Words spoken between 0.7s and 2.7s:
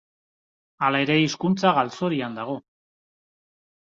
Hala ere, hizkuntza galzorian dago.